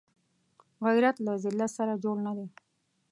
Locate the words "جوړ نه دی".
2.03-2.47